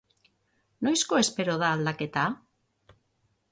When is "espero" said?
1.19-1.59